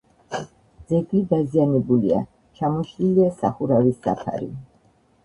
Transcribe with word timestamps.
ძეგლი 0.91 1.19
დაზიანებულია: 1.33 2.21
ჩამოშლილია 2.61 3.29
სახურავის 3.43 4.01
საფარი. 4.07 4.51